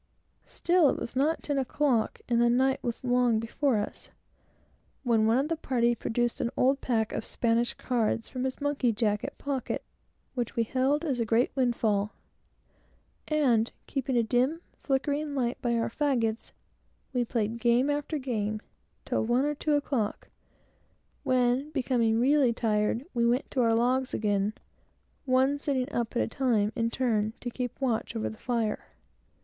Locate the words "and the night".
2.27-2.83